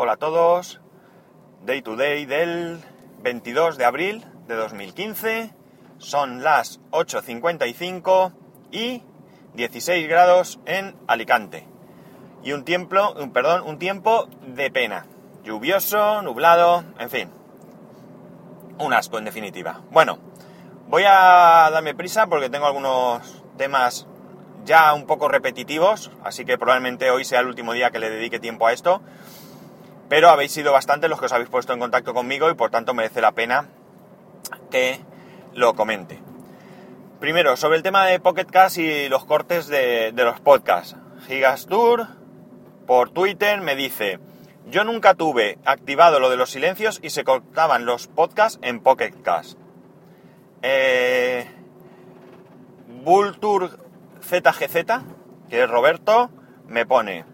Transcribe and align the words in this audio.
hola 0.00 0.12
a 0.12 0.16
todos. 0.16 0.80
Day 1.66 1.82
to 1.82 1.96
day 1.96 2.24
del 2.24 2.80
22 3.24 3.76
de 3.78 3.84
abril 3.84 4.24
de 4.46 4.54
2015. 4.54 5.52
Son 5.98 6.44
las 6.44 6.80
8.55 6.92 8.32
y 8.70 9.02
16 9.54 10.08
grados 10.08 10.60
en 10.66 10.94
Alicante. 11.08 11.66
Y 12.44 12.52
un 12.52 12.64
tiempo, 12.64 13.12
un, 13.18 13.32
perdón, 13.32 13.64
un 13.66 13.80
tiempo 13.80 14.28
de 14.46 14.70
pena. 14.70 15.06
Lluvioso, 15.42 16.22
nublado, 16.22 16.84
en 17.00 17.10
fin. 17.10 17.30
Un 18.78 18.92
asco 18.92 19.18
en 19.18 19.24
definitiva. 19.24 19.80
Bueno, 19.90 20.20
voy 20.86 21.02
a 21.08 21.70
darme 21.72 21.96
prisa 21.96 22.28
porque 22.28 22.48
tengo 22.48 22.66
algunos 22.66 23.42
temas 23.56 24.06
ya 24.64 24.94
un 24.94 25.06
poco 25.06 25.26
repetitivos, 25.26 26.12
así 26.22 26.44
que 26.44 26.56
probablemente 26.56 27.10
hoy 27.10 27.24
sea 27.24 27.40
el 27.40 27.48
último 27.48 27.72
día 27.72 27.90
que 27.90 27.98
le 27.98 28.10
dedique 28.10 28.38
tiempo 28.38 28.68
a 28.68 28.72
esto. 28.72 29.02
Pero 30.08 30.30
habéis 30.30 30.52
sido 30.52 30.72
bastante 30.72 31.08
los 31.08 31.18
que 31.18 31.26
os 31.26 31.32
habéis 31.32 31.50
puesto 31.50 31.72
en 31.72 31.80
contacto 31.80 32.14
conmigo 32.14 32.50
y 32.50 32.54
por 32.54 32.70
tanto 32.70 32.94
merece 32.94 33.20
la 33.20 33.32
pena 33.32 33.68
que 34.70 35.00
lo 35.54 35.74
comente. 35.74 36.20
Primero, 37.20 37.56
sobre 37.56 37.76
el 37.76 37.82
tema 37.82 38.06
de 38.06 38.20
Pocket 38.20 38.46
Cast 38.46 38.78
y 38.78 39.08
los 39.08 39.24
cortes 39.24 39.66
de, 39.66 40.12
los 40.14 40.40
podcasts. 40.40 40.96
Gigastur 41.26 42.06
por 42.86 43.10
Twitter 43.10 43.60
me 43.60 43.74
dice, 43.74 44.20
yo 44.66 44.84
nunca 44.84 45.14
tuve 45.14 45.58
activado 45.64 46.20
lo 46.20 46.30
de 46.30 46.36
los 46.36 46.50
silencios 46.50 47.00
y 47.02 47.10
se 47.10 47.24
cortaban 47.24 47.86
los 47.86 48.06
podcasts 48.06 48.60
en 48.62 48.80
Pocket 48.80 49.20
Cast. 49.22 49.58
Eh, 50.62 51.46
Vulture 53.02 53.70
ZGZ, 54.22 55.02
que 55.50 55.62
es 55.64 55.68
Roberto, 55.68 56.30
me 56.66 56.86
pone 56.86 57.24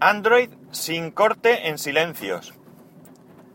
Android 0.00 0.50
sin 0.70 1.10
corte 1.10 1.68
en 1.68 1.78
silencios. 1.78 2.54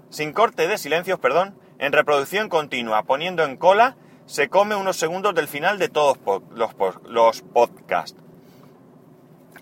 Sin 0.10 0.32
corte 0.32 0.68
de 0.68 0.78
silencios, 0.78 1.20
perdón, 1.20 1.60
en 1.80 1.92
reproducción 1.92 2.50
continua, 2.50 3.04
poniendo 3.04 3.44
en 3.44 3.58
cola, 3.58 3.98
se 4.28 4.48
come 4.48 4.76
unos 4.76 4.98
segundos 4.98 5.34
del 5.36 5.48
final 5.48 5.80
de 5.80 5.90
todos 5.90 6.18
los, 6.52 7.42
podcasts. 7.42 8.18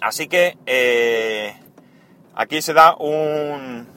Así 0.01 0.27
que 0.27 0.57
eh, 0.65 1.55
aquí 2.35 2.61
se 2.61 2.73
da 2.73 2.95
un, 2.97 3.87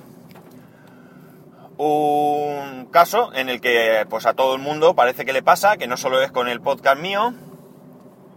un 1.77 2.87
caso 2.87 3.33
en 3.35 3.49
el 3.49 3.61
que 3.61 4.07
pues 4.09 4.27
a 4.27 4.35
todo 4.35 4.55
el 4.55 4.63
mundo 4.63 4.95
parece 4.95 5.25
que 5.25 5.33
le 5.33 5.43
pasa, 5.43 5.77
que 5.77 5.89
no 5.89 5.97
solo 5.97 6.23
es 6.23 6.31
con 6.31 6.49
el 6.49 6.61
podcast 6.61 7.01
mío, 7.01 7.35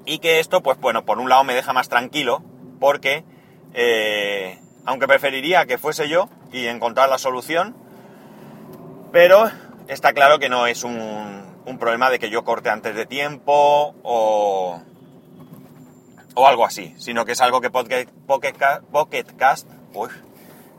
y 0.06 0.20
que 0.20 0.40
esto, 0.40 0.62
pues 0.62 0.80
bueno, 0.80 1.06
por 1.06 1.20
un 1.20 1.30
lado 1.30 1.44
me 1.44 1.54
deja 1.54 1.72
más 1.72 1.88
tranquilo, 1.88 2.44
porque 2.80 3.24
eh, 3.74 4.60
aunque 4.86 5.08
preferiría 5.08 5.66
que 5.66 5.78
fuese 5.78 6.10
yo 6.10 6.30
y 6.52 6.68
encontrar 6.68 7.10
la 7.10 7.18
solución, 7.18 7.76
pero 9.12 9.50
está 9.88 10.14
claro 10.14 10.40
que 10.40 10.50
no 10.50 10.68
es 10.68 10.84
un, 10.84 11.48
problema 11.80 12.10
de 12.10 12.18
que 12.18 12.32
yo 12.32 12.44
corte 12.44 12.72
antes 12.72 12.96
de 12.96 13.06
tiempo 13.06 13.96
o, 14.02 14.82
o 16.34 16.48
algo 16.48 16.66
así, 16.66 16.96
sino 16.98 17.26
que 17.26 17.34
es 17.34 17.42
algo 17.42 17.62
que 17.62 17.70
Pocket, 17.70 18.08
Pocket, 18.26 19.26
Cast 19.38 19.70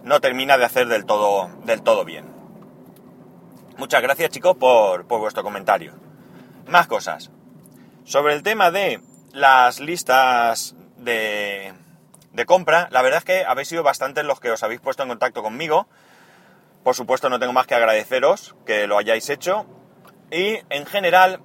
no 0.03 0.21
termina 0.21 0.59
de 0.59 0.65
hacer 0.65 0.89
del 0.89 1.07
todo, 1.07 1.49
del 1.65 1.83
todo 1.83 2.05
bien. 2.05 2.25
Muchas 3.77 4.03
gracias 4.03 4.31
chicos 4.31 4.57
por, 4.57 5.07
por 5.07 5.21
vuestro 5.21 5.45
comentario. 5.45 5.95
Más 6.67 6.89
cosas. 6.89 7.31
Sobre 8.05 8.35
el 8.35 8.43
tema 8.43 8.71
de 8.71 9.01
las 9.33 9.79
listas 9.79 10.75
de, 10.97 11.73
de 12.33 12.47
compra, 12.47 12.89
la 12.91 13.03
verdad 13.03 13.19
es 13.19 13.25
que 13.25 13.45
habéis 13.45 13.69
sido 13.69 13.83
bastantes 13.83 14.25
los 14.25 14.41
que 14.41 14.51
os 14.51 14.63
habéis 14.63 14.81
puesto 14.81 15.03
en 15.03 15.09
contacto 15.09 15.43
conmigo. 15.43 15.89
Por 16.85 16.95
supuesto, 16.95 17.29
no 17.29 17.39
tengo 17.39 17.53
más 17.53 17.67
que 17.67 17.75
agradeceros 17.75 18.55
que 18.65 18.87
lo 18.87 18.99
hayáis 18.99 19.29
hecho. 19.29 19.67
Y 20.31 20.59
en 20.71 20.87
general, 20.87 21.41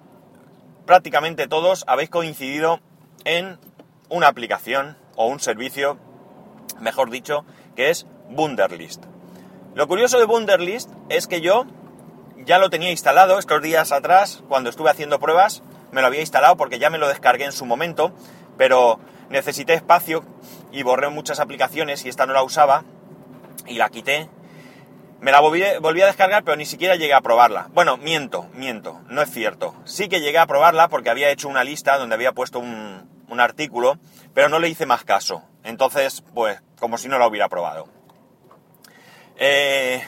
prácticamente 0.85 1.47
todos 1.47 1.83
habéis 1.87 2.09
coincidido 2.09 2.79
en 3.23 3.59
una 4.09 4.27
aplicación 4.27 4.97
o 5.15 5.27
un 5.27 5.39
servicio, 5.39 5.97
mejor 6.79 7.09
dicho, 7.09 7.45
que 7.75 7.89
es 7.89 8.05
Wunderlist. 8.29 9.03
Lo 9.73 9.87
curioso 9.87 10.19
de 10.19 10.25
Wunderlist 10.25 10.89
es 11.09 11.27
que 11.27 11.41
yo 11.41 11.65
ya 12.45 12.59
lo 12.59 12.69
tenía 12.69 12.91
instalado 12.91 13.39
estos 13.39 13.61
días 13.61 13.91
atrás, 13.91 14.43
cuando 14.47 14.69
estuve 14.69 14.91
haciendo 14.91 15.19
pruebas, 15.19 15.63
me 15.91 16.01
lo 16.01 16.07
había 16.07 16.21
instalado 16.21 16.55
porque 16.57 16.79
ya 16.79 16.89
me 16.89 16.97
lo 16.97 17.07
descargué 17.07 17.45
en 17.45 17.51
su 17.51 17.65
momento, 17.65 18.13
pero 18.57 18.99
necesité 19.29 19.73
espacio 19.73 20.23
y 20.75 20.83
borré 20.83 21.09
muchas 21.09 21.39
aplicaciones 21.39 22.05
y 22.05 22.09
esta 22.09 22.25
no 22.25 22.33
la 22.33 22.43
usaba 22.43 22.83
y 23.65 23.75
la 23.75 23.89
quité. 23.89 24.29
Me 25.21 25.31
la 25.31 25.39
volví, 25.39 25.63
a 25.63 26.05
descargar, 26.05 26.43
pero 26.43 26.57
ni 26.57 26.65
siquiera 26.65 26.97
llegué 26.97 27.13
a 27.13 27.21
probarla. 27.21 27.69
Bueno, 27.73 27.95
miento, 27.95 28.49
miento, 28.53 28.99
no 29.07 29.21
es 29.21 29.31
cierto. 29.31 29.73
Sí 29.85 30.09
que 30.09 30.19
llegué 30.19 30.37
a 30.37 30.45
probarla 30.45 30.89
porque 30.89 31.09
había 31.09 31.31
hecho 31.31 31.47
una 31.47 31.63
lista 31.63 31.97
donde 31.97 32.15
había 32.15 32.33
puesto 32.33 32.59
un, 32.59 33.09
artículo, 33.39 33.97
pero 34.33 34.49
no 34.49 34.59
le 34.59 34.69
hice 34.69 34.85
más 34.85 35.03
caso. 35.03 35.43
Entonces, 35.63 36.23
pues, 36.33 36.61
como 36.77 36.97
si 36.97 37.07
no 37.07 37.17
la 37.17 37.27
hubiera 37.27 37.49
probado. 37.49 37.87
Eh, 39.37 40.03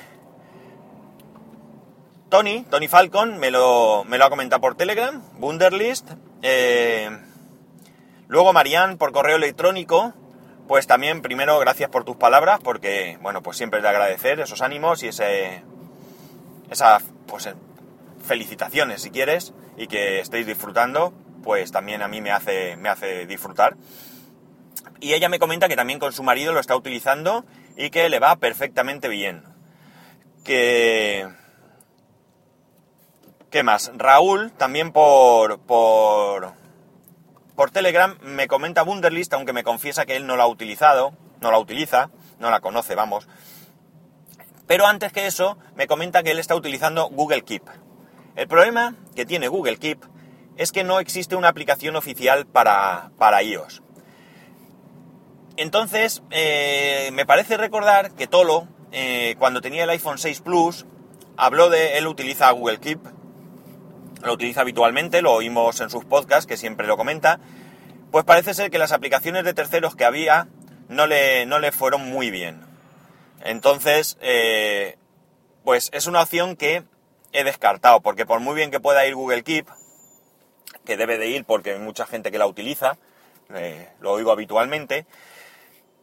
Tony, 2.29 2.65
Tony 2.69 2.87
Falcon, 2.87 3.37
me 3.37 3.51
lo, 3.51 4.03
me 4.05 4.17
lo 4.17 4.25
ha 4.25 4.29
comentado 4.29 4.61
por 4.61 4.75
Telegram, 4.75 5.21
Wunderlist. 5.39 6.11
Eh, 6.41 7.09
luego 8.27 8.53
Marianne 8.53 8.97
por 8.97 9.13
correo 9.13 9.37
electrónico. 9.37 10.13
Pues 10.67 10.85
también, 10.85 11.21
primero, 11.21 11.57
gracias 11.59 11.89
por 11.89 12.03
tus 12.03 12.17
palabras, 12.17 12.59
porque, 12.61 13.17
bueno, 13.21 13.41
pues 13.41 13.57
siempre 13.57 13.79
es 13.79 13.83
de 13.83 13.89
agradecer 13.89 14.39
esos 14.39 14.61
ánimos 14.61 15.01
y 15.03 15.07
ese, 15.07 15.63
esas, 16.69 17.03
pues, 17.25 17.49
felicitaciones, 18.25 19.01
si 19.01 19.09
quieres, 19.09 19.53
y 19.77 19.87
que 19.87 20.19
estéis 20.19 20.45
disfrutando, 20.45 21.13
pues 21.43 21.71
también 21.71 22.01
a 22.01 22.09
mí 22.09 22.19
me 22.19 22.31
hace, 22.31 22.75
me 22.75 22.89
hace 22.89 23.25
disfrutar. 23.25 23.77
Y 24.99 25.13
ella 25.13 25.29
me 25.29 25.39
comenta 25.39 25.69
que 25.69 25.75
también 25.75 25.99
con 25.99 26.11
su 26.11 26.23
marido 26.23 26.51
lo 26.51 26.59
está 26.59 26.75
utilizando 26.75 27.45
y 27.77 27.89
que 27.89 28.09
le 28.09 28.19
va 28.19 28.35
perfectamente 28.35 29.07
bien. 29.07 29.43
Que 30.43 31.27
¿Qué 33.49 33.63
más? 33.63 33.91
Raúl, 33.95 34.51
también 34.51 34.91
por, 34.91 35.59
por, 35.59 36.51
por 37.57 37.71
Telegram, 37.71 38.15
me 38.21 38.47
comenta 38.47 38.83
Wunderlist, 38.83 39.33
aunque 39.33 39.51
me 39.51 39.63
confiesa 39.63 40.05
que 40.05 40.15
él 40.15 40.27
no 40.27 40.37
la 40.37 40.43
ha 40.43 40.47
utilizado, 40.47 41.13
no 41.41 41.49
la 41.49 41.57
utiliza, 41.57 42.11
no 42.37 42.51
la 42.51 42.59
conoce, 42.59 42.93
vamos. 42.93 43.27
Pero 44.67 44.85
antes 44.85 45.11
que 45.11 45.25
eso, 45.25 45.57
me 45.75 45.87
comenta 45.87 46.21
que 46.21 46.29
él 46.29 46.37
está 46.37 46.53
utilizando 46.53 47.09
Google 47.09 47.41
Keep. 47.41 47.63
El 48.35 48.47
problema 48.47 48.93
que 49.15 49.25
tiene 49.25 49.47
Google 49.47 49.77
Keep 49.77 50.05
es 50.55 50.71
que 50.71 50.83
no 50.83 50.99
existe 50.99 51.35
una 51.35 51.47
aplicación 51.47 51.95
oficial 51.95 52.45
para, 52.45 53.09
para 53.17 53.41
iOS. 53.41 53.81
Entonces, 55.55 56.21
eh, 56.29 57.09
me 57.13 57.25
parece 57.25 57.57
recordar 57.57 58.11
que 58.11 58.27
Tolo, 58.27 58.67
eh, 58.91 59.35
cuando 59.39 59.61
tenía 59.61 59.85
el 59.85 59.89
iPhone 59.89 60.19
6 60.19 60.41
Plus, 60.41 60.85
habló 61.37 61.71
de 61.71 61.97
él 61.97 62.05
utiliza 62.05 62.51
Google 62.51 62.79
Keep 62.79 63.16
lo 64.27 64.33
utiliza 64.33 64.61
habitualmente, 64.61 65.21
lo 65.21 65.33
oímos 65.33 65.81
en 65.81 65.89
sus 65.89 66.05
podcasts, 66.05 66.45
que 66.45 66.57
siempre 66.57 66.87
lo 66.87 66.97
comenta, 66.97 67.39
pues 68.11 68.25
parece 68.25 68.53
ser 68.53 68.69
que 68.69 68.77
las 68.77 68.91
aplicaciones 68.91 69.43
de 69.43 69.53
terceros 69.53 69.95
que 69.95 70.05
había 70.05 70.47
no 70.89 71.07
le, 71.07 71.45
no 71.45 71.59
le 71.59 71.71
fueron 71.71 72.09
muy 72.09 72.31
bien. 72.31 72.61
Entonces, 73.43 74.17
eh, 74.21 74.97
pues 75.63 75.89
es 75.93 76.07
una 76.07 76.21
opción 76.21 76.55
que 76.55 76.83
he 77.33 77.43
descartado, 77.43 78.01
porque 78.01 78.25
por 78.25 78.39
muy 78.39 78.55
bien 78.55 78.71
que 78.71 78.79
pueda 78.79 79.05
ir 79.05 79.15
Google 79.15 79.43
Keep, 79.43 79.67
que 80.85 80.97
debe 80.97 81.17
de 81.17 81.27
ir 81.27 81.45
porque 81.45 81.71
hay 81.73 81.79
mucha 81.79 82.05
gente 82.05 82.31
que 82.31 82.37
la 82.37 82.47
utiliza, 82.47 82.97
eh, 83.53 83.89
lo 83.99 84.11
oigo 84.11 84.31
habitualmente, 84.31 85.05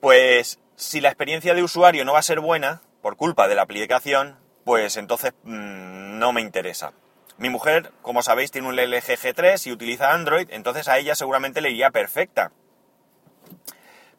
pues 0.01 0.59
si 0.77 1.01
la 1.01 1.09
experiencia 1.09 1.55
de 1.55 1.63
usuario 1.63 2.05
no 2.05 2.13
va 2.13 2.19
a 2.19 2.23
ser 2.23 2.41
buena, 2.41 2.83
por 3.01 3.17
culpa 3.17 3.49
de 3.49 3.55
la 3.55 3.63
aplicación, 3.63 4.39
pues 4.65 4.97
entonces 4.97 5.35
mm, 5.43 6.19
no 6.19 6.33
me 6.33 6.41
interesa. 6.41 6.93
Mi 7.37 7.51
mujer, 7.51 7.91
como 8.03 8.23
sabéis, 8.23 8.53
tiene 8.53 8.69
un 8.69 8.77
LG 8.77 9.19
G3 9.19 9.67
y 9.67 9.73
utiliza 9.73 10.13
Android, 10.13 10.47
entonces 10.51 10.87
a 10.87 10.99
ella 10.99 11.17
seguramente 11.17 11.61
le 11.61 11.71
iría 11.71 11.91
perfecta. 11.91 12.53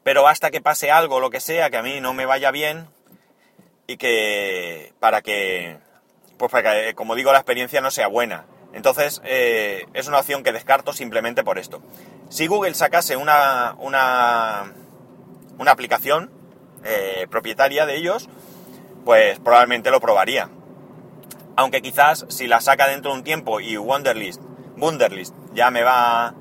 Pero 0.04 0.24
basta 0.24 0.52
que 0.52 0.62
pase 0.62 0.92
algo, 0.92 1.20
lo 1.20 1.30
que 1.30 1.40
sea, 1.40 1.70
que 1.70 1.78
a 1.78 1.82
mí 1.82 2.02
no 2.02 2.14
me 2.14 2.26
vaya 2.26 2.52
bien 2.52 2.88
y 3.88 3.98
que 3.98 4.94
para 5.00 5.22
que, 5.22 5.78
pues 6.38 6.52
para 6.52 6.74
que, 6.74 6.94
como 6.94 7.16
digo, 7.16 7.32
la 7.32 7.40
experiencia 7.40 7.80
no 7.80 7.90
sea 7.90 8.08
buena. 8.08 8.46
Entonces 8.74 9.22
eh, 9.24 9.86
es 9.94 10.08
una 10.08 10.20
opción 10.20 10.44
que 10.44 10.52
descarto 10.52 10.92
simplemente 10.92 11.44
por 11.44 11.58
esto. 11.58 11.82
Si 12.30 12.48
Google 12.48 12.74
sacase 12.74 13.16
una, 13.16 13.76
una, 13.80 14.74
una 15.58 15.72
aplicación 15.72 16.30
eh, 16.84 17.28
propietaria 17.32 17.86
de 17.86 17.96
ellos, 17.96 18.28
pues 19.06 19.40
probablemente 19.40 19.90
lo 19.90 20.02
probaría 20.02 20.50
aunque 21.56 21.82
quizás 21.82 22.26
si 22.30 22.48
la 22.48 22.62
saca 22.62 22.88
dentro 22.88 23.12
de 23.12 23.18
un 23.18 23.24
tiempo 23.24 23.60
y 23.60 23.78
Wunderlist, 23.78 24.42
Wunderlist 24.78 25.36
ya 25.54 25.72
me 25.72 25.84
va, 25.84 26.34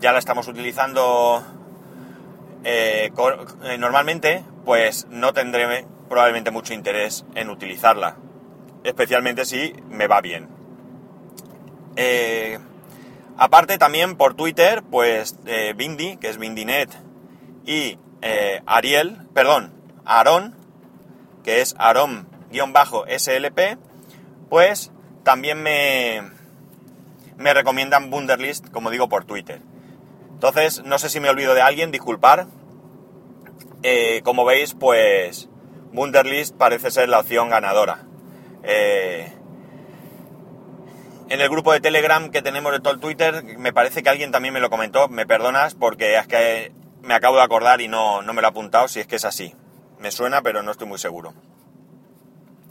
ya 0.00 0.12
la 0.12 0.18
estamos 0.18 0.48
utilizando 0.48 1.42
eh, 2.68 3.12
eh, 3.62 3.78
normalmente, 3.78 4.44
pues 4.64 5.06
no 5.08 5.32
tendré 5.32 5.86
probablemente 6.08 6.50
mucho 6.50 6.74
interés 6.74 7.24
en 7.36 7.48
utilizarla, 7.48 8.16
especialmente 8.82 9.44
si 9.44 9.72
me 9.88 10.08
va 10.08 10.20
bien. 10.20 10.48
Eh, 11.94 12.58
aparte 13.38 13.78
también 13.78 14.16
por 14.16 14.34
Twitter, 14.34 14.82
pues 14.82 15.38
eh, 15.46 15.74
Bindi, 15.76 16.16
que 16.18 16.28
es 16.28 16.38
Bindinet, 16.38 16.90
y 17.64 18.00
Ariel, 18.66 19.28
perdón, 19.32 19.72
Aaron, 20.04 20.56
que 21.44 21.60
es 21.60 21.76
Aaron-SLP, 21.78 23.78
pues 24.48 24.92
también 25.22 25.62
me, 25.62 26.22
me 27.36 27.54
recomiendan 27.54 28.12
Wunderlist, 28.12 28.70
como 28.70 28.90
digo, 28.90 29.08
por 29.08 29.24
Twitter. 29.24 29.60
Entonces, 30.32 30.82
no 30.84 30.98
sé 30.98 31.08
si 31.08 31.20
me 31.20 31.30
olvido 31.30 31.54
de 31.54 31.62
alguien, 31.62 31.90
disculpar. 31.90 32.46
Eh, 33.82 34.20
como 34.24 34.44
veis, 34.44 34.74
pues 34.74 35.48
Wunderlist 35.92 36.56
parece 36.56 36.90
ser 36.90 37.08
la 37.08 37.20
opción 37.20 37.48
ganadora. 37.48 38.04
Eh, 38.62 39.32
en 41.28 41.40
el 41.40 41.48
grupo 41.48 41.72
de 41.72 41.80
Telegram 41.80 42.30
que 42.30 42.42
tenemos 42.42 42.72
de 42.72 42.80
todo 42.80 42.94
el 42.94 43.00
Twitter, 43.00 43.42
me 43.58 43.72
parece 43.72 44.02
que 44.02 44.10
alguien 44.10 44.30
también 44.30 44.54
me 44.54 44.60
lo 44.60 44.70
comentó, 44.70 45.08
me 45.08 45.26
perdonas 45.26 45.74
porque 45.74 46.16
es 46.16 46.26
que 46.26 46.72
me 47.02 47.14
acabo 47.14 47.36
de 47.36 47.42
acordar 47.42 47.80
y 47.80 47.88
no, 47.88 48.22
no 48.22 48.32
me 48.32 48.42
lo 48.42 48.48
he 48.48 48.50
apuntado 48.50 48.88
si 48.88 49.00
es 49.00 49.06
que 49.06 49.16
es 49.16 49.24
así. 49.24 49.54
Me 49.98 50.10
suena, 50.10 50.42
pero 50.42 50.62
no 50.62 50.70
estoy 50.70 50.86
muy 50.86 50.98
seguro. 50.98 51.34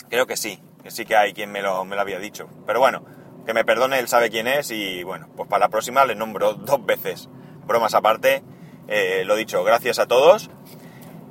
Creo 0.10 0.27
que 0.27 0.38
sí, 0.38 0.62
que 0.85 0.91
sí 0.91 1.03
que 1.03 1.17
hay 1.17 1.33
quien 1.33 1.51
me 1.51 1.63
lo, 1.63 1.83
me 1.83 1.95
lo 1.95 2.03
había 2.03 2.19
dicho. 2.19 2.47
Pero 2.67 2.79
bueno, 2.79 3.03
que 3.43 3.55
me 3.55 3.65
perdone, 3.65 3.97
él 3.97 4.07
sabe 4.07 4.29
quién 4.29 4.47
es 4.47 4.69
y 4.69 5.01
bueno, 5.01 5.27
pues 5.35 5.49
para 5.49 5.61
la 5.61 5.69
próxima 5.69 6.05
le 6.05 6.13
nombro 6.13 6.53
dos 6.53 6.85
veces. 6.85 7.27
Bromas 7.65 7.95
aparte, 7.95 8.43
eh, 8.87 9.23
lo 9.25 9.35
dicho, 9.35 9.63
gracias 9.63 9.97
a 9.97 10.05
todos. 10.05 10.51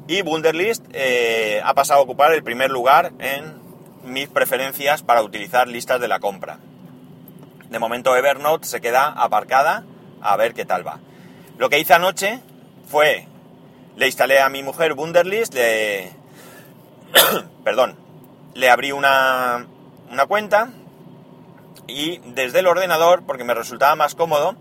Y 0.09 0.23
Wunderlist 0.23 0.85
eh, 0.93 1.61
ha 1.65 1.73
pasado 1.73 2.01
a 2.01 2.03
ocupar 2.03 2.33
el 2.33 2.43
primer 2.43 2.73
lugar 2.73 3.13
en 3.21 3.61
mis 4.03 4.27
preferencias 4.27 5.05
para 5.05 5.23
utilizar 5.23 5.69
listas 5.69 6.01
de 6.01 6.09
la 6.09 6.19
compra. 6.19 6.59
De 7.71 7.79
momento 7.79 8.17
Evernote 8.17 8.67
se 8.67 8.81
queda 8.81 9.07
aparcada 9.07 9.85
a 10.21 10.37
ver 10.37 10.53
qué 10.55 10.65
tal 10.65 10.85
va. 10.85 10.99
Lo 11.59 11.71
que 11.71 11.79
hice 11.79 11.95
anoche 11.95 12.41
fue, 12.89 13.29
le 13.95 14.07
instalé 14.07 14.41
a 14.41 14.49
mi 14.49 14.65
mujer 14.65 14.95
Wunderlist, 14.95 15.55
le... 15.55 16.11
perdón, 17.63 18.04
le 18.55 18.71
abrí 18.71 18.93
una, 18.93 19.67
una 20.11 20.27
cuenta 20.27 20.71
y 21.87 22.19
desde 22.35 22.61
el 22.61 22.67
ordenador, 22.67 23.25
porque 23.27 23.45
me 23.45 23.55
resultaba 23.55 23.95
más 23.95 24.15
cómodo, 24.15 24.57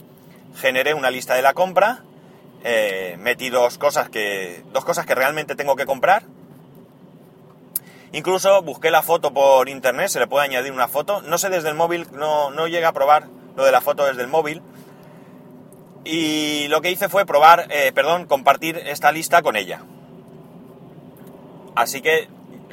generé 0.56 0.94
una 0.94 1.12
lista 1.12 1.36
de 1.36 1.42
la 1.42 1.54
compra, 1.54 2.04
eh, 2.64 3.16
metí 3.20 3.50
dos 3.50 3.78
cosas, 3.78 4.10
que, 4.10 4.64
dos 4.74 4.84
cosas 4.84 5.06
que 5.06 5.16
realmente 5.16 5.56
tengo 5.56 5.76
que 5.76 5.86
comprar. 5.86 6.24
Incluso 8.12 8.62
busqué 8.62 8.92
la 8.92 9.02
foto 9.02 9.34
por 9.34 9.70
internet, 9.70 10.10
se 10.10 10.20
le 10.20 10.28
puede 10.28 10.46
añadir 10.46 10.72
una 10.72 10.88
foto. 10.88 11.22
No 11.22 11.38
sé 11.38 11.50
desde 11.50 11.70
el 11.70 11.76
móvil, 11.76 12.08
no, 12.12 12.52
no 12.52 12.68
llega 12.68 12.90
a 12.90 12.94
probar 12.94 13.28
lo 13.56 13.64
de 13.64 13.72
la 13.72 13.82
foto 13.82 14.06
desde 14.06 14.22
el 14.22 14.28
móvil. 14.28 14.62
Y 16.06 16.68
lo 16.68 16.82
que 16.82 16.92
hice 16.92 17.10
fue 17.10 17.26
probar, 17.26 17.68
eh, 17.70 17.92
perdón, 17.94 18.26
compartir 18.26 18.78
esta 18.78 19.12
lista 19.12 19.42
con 19.42 19.56
ella. 19.56 19.82
Así 21.76 22.02
que 22.02 22.28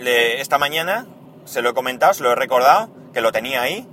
esta 0.06 0.58
mañana 0.58 1.06
se 1.44 1.62
lo 1.62 1.70
he 1.70 1.74
comentado, 1.74 2.14
se 2.14 2.22
lo 2.22 2.32
he 2.32 2.34
recordado, 2.34 2.88
que 3.12 3.20
lo 3.20 3.32
tenía 3.32 3.62
ahí 3.62 3.86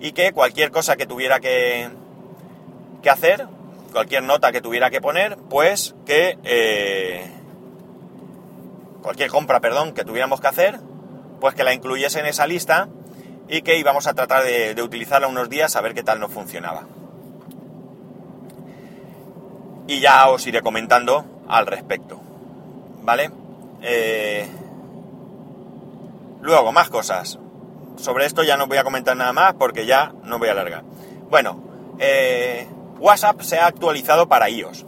y 0.00 0.12
que 0.12 0.32
cualquier 0.32 0.70
cosa 0.70 0.96
que 0.96 1.06
tuviera 1.06 1.40
que, 1.40 1.88
que 3.02 3.10
hacer, 3.10 3.46
cualquier 3.92 4.22
nota 4.22 4.52
que 4.52 4.60
tuviera 4.60 4.90
que 4.90 5.00
poner, 5.00 5.36
pues 5.48 5.94
que 6.06 6.38
eh, 6.44 7.30
cualquier 9.02 9.30
compra, 9.30 9.60
perdón, 9.60 9.94
que 9.94 10.04
tuviéramos 10.04 10.40
que 10.40 10.48
hacer, 10.48 10.80
pues 11.40 11.54
que 11.54 11.64
la 11.64 11.72
incluyese 11.72 12.20
en 12.20 12.26
esa 12.26 12.46
lista 12.46 12.88
y 13.48 13.62
que 13.62 13.78
íbamos 13.78 14.06
a 14.06 14.14
tratar 14.14 14.44
de, 14.44 14.80
utilizarla 14.82 15.26
unos 15.26 15.48
días 15.48 15.74
a 15.76 15.80
ver 15.80 15.94
qué 15.94 16.02
tal 16.02 16.20
nos 16.20 16.32
funcionaba. 16.32 16.86
Y 19.86 20.00
ya 20.00 20.28
os 20.28 20.46
iré 20.46 20.60
comentando 20.60 21.24
al 21.48 21.66
respecto. 21.66 22.20
¿Vale? 23.02 23.30
Eh, 23.80 24.46
luego, 26.40 26.72
más 26.72 26.88
cosas. 26.88 27.38
Sobre 27.96 28.26
esto 28.26 28.42
ya 28.42 28.56
no 28.56 28.66
voy 28.66 28.78
a 28.78 28.84
comentar 28.84 29.16
nada 29.16 29.32
más 29.32 29.54
porque 29.54 29.86
ya 29.86 30.12
no 30.24 30.38
voy 30.38 30.48
a 30.48 30.52
alargar. 30.52 30.84
Bueno, 31.30 31.60
eh, 31.98 32.68
WhatsApp 32.98 33.40
se 33.40 33.58
ha 33.58 33.66
actualizado 33.66 34.28
para 34.28 34.48
iOS. 34.48 34.84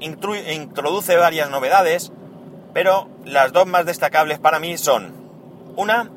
introduce 0.00 1.16
varias 1.16 1.50
novedades, 1.50 2.12
pero 2.72 3.08
las 3.24 3.52
dos 3.52 3.66
más 3.66 3.86
destacables 3.86 4.38
para 4.38 4.58
mí 4.58 4.76
son 4.78 5.12
una 5.76 6.10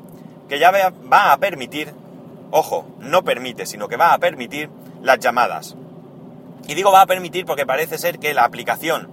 que 0.48 0.58
ya 0.58 0.70
va 0.70 1.32
a 1.32 1.36
permitir, 1.38 1.92
ojo, 2.50 2.86
no 2.98 3.22
permite, 3.22 3.66
sino 3.66 3.88
que 3.88 3.96
va 3.96 4.14
a 4.14 4.18
permitir 4.18 4.70
las 5.02 5.18
llamadas. 5.18 5.76
Y 6.66 6.74
digo 6.74 6.92
va 6.92 7.02
a 7.02 7.06
permitir 7.06 7.46
porque 7.46 7.66
parece 7.66 7.98
ser 7.98 8.18
que 8.18 8.34
la 8.34 8.44
aplicación 8.44 9.08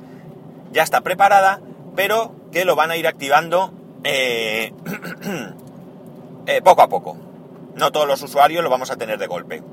ya 0.72 0.84
está 0.84 1.02
preparada, 1.02 1.62
pero 1.96 2.34
que 2.52 2.66
lo 2.66 2.76
van 2.76 2.92
a 2.92 2.98
ir 2.98 3.08
activando 3.08 3.74
eh, 4.06 4.74
Eh, 6.48 6.62
poco 6.62 6.84
a 6.84 6.90
poco. 6.90 7.18
No 7.76 7.92
todos 7.92 8.08
los 8.08 8.22
usuarios 8.22 8.64
lo 8.64 8.70
vamos 8.70 8.92
a 8.92 8.98
tener 8.98 9.18
de 9.18 9.26
golpe. 9.26 9.64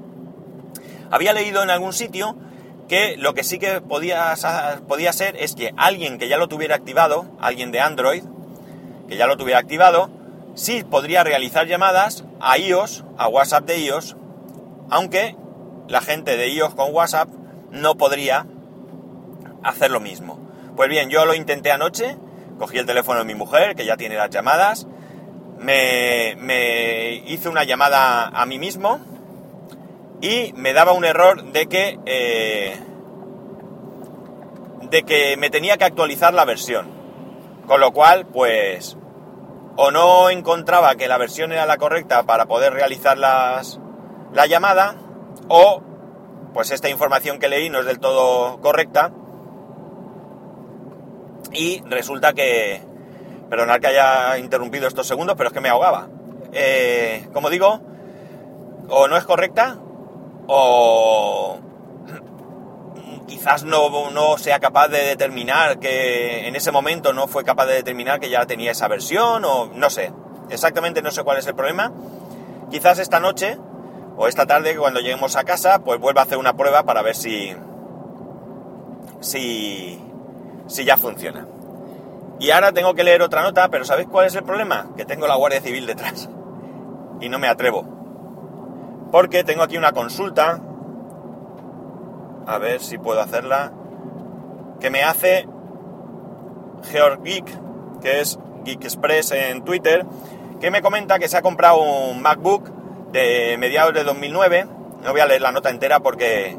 Había 1.11 1.35
leído 1.35 1.63
en 1.63 1.71
algún 1.71 1.93
sitio 1.93 2.35
que 2.89 3.17
lo 3.19 3.35
que 3.35 3.45
sí 3.45 3.59
que 3.59 3.83
podía, 3.83 4.35
podía 4.89 5.13
ser 5.13 5.37
es 5.37 5.55
que 5.55 5.75
alguien 5.77 6.19
que 6.19 6.29
ya 6.29 6.39
lo 6.39 6.49
tuviera 6.49 6.75
activado, 6.75 7.27
alguien 7.41 7.73
de 7.73 7.81
Android, 7.81 8.25
que 9.07 9.17
ya 9.17 9.27
lo 9.27 9.37
tuviera 9.37 9.61
activado, 9.61 10.11
sí 10.55 10.83
podría 10.83 11.23
realizar 11.25 11.67
llamadas 11.67 12.25
a 12.41 12.57
iOS, 12.57 13.05
a 13.19 13.29
WhatsApp 13.29 13.67
de 13.67 13.79
iOS, 13.79 14.17
aunque 14.89 15.37
la 15.89 16.01
gente 16.01 16.39
de 16.39 16.49
iOS 16.49 16.75
con 16.75 16.95
WhatsApp 16.95 17.29
no 17.71 17.97
podría 17.97 18.47
hacer 19.63 19.91
lo 19.91 20.01
mismo. 20.01 20.39
Pues 20.75 20.89
bien, 20.89 21.11
yo 21.11 21.27
lo 21.27 21.35
intenté 21.35 21.71
anoche, 21.71 22.17
cogí 22.63 22.79
el 22.79 22.87
teléfono 22.87 23.19
de 23.19 23.25
mi 23.25 23.35
mujer, 23.35 23.75
que 23.75 23.85
ya 23.85 23.97
tiene 23.97 24.15
las 24.15 24.31
llamadas, 24.31 24.87
me, 25.59 27.15
hice 27.27 27.49
una 27.49 27.65
llamada 27.65 28.29
a 28.29 28.47
mí 28.47 28.57
mismo 28.57 29.01
y 30.21 30.53
me 30.55 30.73
daba 30.73 30.93
un 30.93 31.05
error 31.05 31.43
de 31.43 31.67
que, 31.67 31.99
eh, 32.07 32.79
de 34.91 35.03
que 35.03 35.37
me 35.39 35.51
tenía 35.51 35.77
que 35.77 35.87
actualizar 35.87 36.33
la 36.35 36.45
versión. 36.45 36.87
Con 37.67 37.81
lo 37.81 37.91
cual, 37.91 38.27
pues, 38.27 38.97
o 39.77 39.91
no 39.91 40.31
encontraba 40.31 40.95
que 40.95 41.09
la 41.09 41.19
versión 41.19 41.51
era 41.51 41.67
la 41.67 41.79
correcta 41.79 42.23
para 42.23 42.47
poder 42.47 42.75
realizar 42.75 43.19
las, 43.19 43.81
la 44.33 44.47
llamada, 44.47 44.95
o 45.49 45.83
pues 46.55 46.71
esta 46.71 46.89
información 46.89 47.41
que 47.41 47.49
leí 47.49 47.71
no 47.71 47.81
es 47.81 47.87
del 47.87 47.99
todo 47.99 48.61
correcta. 48.61 49.11
Y 51.53 51.83
resulta 51.87 52.33
que, 52.33 52.83
Perdonad 53.53 53.81
que 53.81 53.89
haya 53.89 54.39
interrumpido 54.39 54.89
estos 54.89 55.07
segundos, 55.07 55.37
pero 55.37 55.49
es 55.49 55.53
que 55.53 55.61
me 55.61 55.69
ahogaba. 55.69 56.09
Eh, 56.55 57.29
como 57.35 57.51
digo, 57.51 57.83
o 58.89 59.09
no 59.09 59.17
es 59.19 59.25
correcta, 59.25 59.77
o 60.47 61.59
quizás 63.29 63.65
no, 63.65 64.11
no, 64.11 64.39
sea 64.39 64.59
capaz 64.59 64.89
de 64.89 65.05
determinar 65.05 65.79
que 65.81 66.49
en 66.49 66.57
ese 66.57 66.73
momento 66.73 67.13
no 67.13 67.29
fue 67.29 67.45
capaz 67.45 67.67
de 67.67 67.75
determinar 67.75 68.21
que 68.21 68.31
ya 68.31 68.47
tenía 68.47 68.71
esa 68.71 68.89
versión, 68.89 69.45
o 69.45 69.67
no 69.67 69.91
sé. 69.91 70.15
Exactamente 70.49 71.03
no 71.03 71.11
sé 71.11 71.23
cuál 71.23 71.37
es 71.37 71.47
el 71.47 71.55
problema. 71.55 71.93
Quizás 72.71 73.01
esta 73.01 73.21
noche 73.21 73.59
o 74.17 74.29
esta 74.29 74.47
tarde 74.47 74.79
cuando 74.79 75.01
lleguemos 75.01 75.37
a 75.37 75.45
casa, 75.45 75.81
pues 75.81 76.01
vuelva 76.01 76.23
a 76.23 76.25
hacer 76.25 76.39
una 76.39 76.57
prueba 76.57 76.85
para 76.85 77.03
ver 77.03 77.17
si, 77.17 77.55
si, 79.21 80.01
si 80.67 80.85
ya 80.85 80.97
funciona. 80.97 81.47
Y 82.39 82.51
ahora 82.51 82.73
tengo 82.73 82.95
que 82.95 83.05
leer 83.05 83.23
otra 83.23 83.43
nota, 83.43 83.69
pero 83.69 83.85
¿sabéis 83.85 84.09
cuál 84.09 84.27
es 84.27 84.35
el 84.35 84.43
problema? 84.43 84.89
Que 84.97 85.05
tengo 85.05 85.27
la 85.27 85.37
Guardia 85.37 85.61
Civil 85.61 85.87
detrás. 85.87 86.29
Y 87.21 87.29
no 87.29 87.39
me 87.39 87.47
atrevo. 87.49 87.85
Porque 89.13 89.45
tengo 89.45 89.63
aquí 89.63 89.77
una 89.77 89.93
consulta. 89.93 90.61
A 92.47 92.59
ver 92.59 92.81
si 92.81 92.99
puedo 92.99 93.21
hacerla. 93.21 93.73
Que 94.81 94.91
me 94.91 95.05
hace 95.05 95.47
Georg 96.91 97.23
que 98.01 98.21
es 98.21 98.39
Geek 98.65 98.85
Express 98.85 99.33
en 99.33 99.63
Twitter, 99.63 100.05
que 100.61 100.71
me 100.71 100.83
comenta 100.83 101.19
que 101.19 101.29
se 101.29 101.37
ha 101.37 101.43
comprado 101.43 101.81
un 101.81 102.23
MacBook 102.23 102.69
de 103.13 103.57
mediados 103.59 103.95
de 103.95 104.05
2009. 104.05 104.67
No 105.03 105.13
voy 105.13 105.21
a 105.21 105.27
leer 105.27 105.43
la 105.43 105.53
nota 105.53 105.71
entera 105.71 106.01
porque 106.01 106.59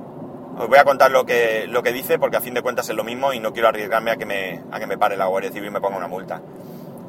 os 0.58 0.68
voy 0.68 0.78
a 0.78 0.84
contar 0.84 1.12
lo 1.12 1.26
que, 1.26 1.66
lo 1.68 1.82
que 1.82 1.92
dice 1.92 2.20
porque 2.20 2.38
a 2.38 2.42
fin 2.42 2.54
de 2.54 2.62
cuentas 2.62 2.88
es 2.90 2.96
lo 2.96 3.04
mismo 3.04 3.34
y 3.34 3.40
no 3.40 3.54
quiero 3.54 3.70
arriesgarme 3.70 4.12
a 4.12 4.18
que 4.18 4.26
me, 4.26 4.62
a 4.72 4.80
que 4.80 4.88
me 4.88 4.98
pare 4.98 5.18
la 5.18 5.26
Guardia 5.26 5.52
Civil 5.52 5.70
y 5.70 5.72
me 5.72 5.82
ponga 5.82 5.98
una 5.98 6.08
multa. 6.08 6.42